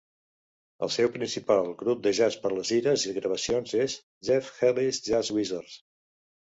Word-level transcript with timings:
El 0.87 0.91
seu 0.95 1.11
principal 1.17 1.69
grup 1.83 2.01
de 2.09 2.15
jazz 2.21 2.39
per 2.47 2.53
les 2.55 2.73
gires 2.75 3.07
i 3.13 3.15
gravacions 3.21 3.79
és 3.87 4.01
"Jeff 4.33 4.53
Healey's 4.61 5.07
Jazz 5.13 5.35
Wizards". 5.41 5.83